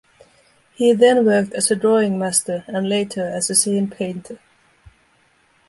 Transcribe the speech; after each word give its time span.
He 0.73 0.93
then 0.93 1.27
worked 1.27 1.53
as 1.53 1.69
a 1.69 1.75
drawing-master, 1.75 2.63
and 2.67 2.89
later 2.89 3.23
as 3.23 3.51
a 3.51 3.55
scene-painter. 3.55 4.39